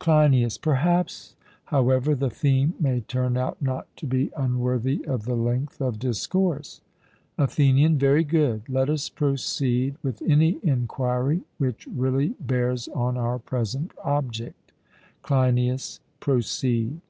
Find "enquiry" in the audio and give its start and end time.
10.64-11.42